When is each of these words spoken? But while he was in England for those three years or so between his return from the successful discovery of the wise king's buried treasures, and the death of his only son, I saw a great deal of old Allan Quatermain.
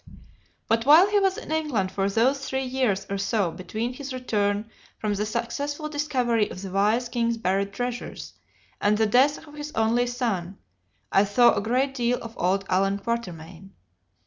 But 0.67 0.83
while 0.87 1.07
he 1.11 1.19
was 1.19 1.37
in 1.37 1.51
England 1.51 1.91
for 1.91 2.09
those 2.09 2.49
three 2.49 2.63
years 2.65 3.05
or 3.07 3.19
so 3.19 3.51
between 3.51 3.93
his 3.93 4.11
return 4.11 4.67
from 4.97 5.13
the 5.13 5.27
successful 5.27 5.89
discovery 5.89 6.49
of 6.49 6.63
the 6.63 6.71
wise 6.71 7.07
king's 7.07 7.37
buried 7.37 7.71
treasures, 7.71 8.33
and 8.81 8.97
the 8.97 9.05
death 9.05 9.47
of 9.47 9.53
his 9.53 9.71
only 9.75 10.07
son, 10.07 10.57
I 11.11 11.23
saw 11.25 11.53
a 11.53 11.61
great 11.61 11.93
deal 11.93 12.17
of 12.19 12.35
old 12.39 12.65
Allan 12.67 12.97
Quatermain. 12.97 13.73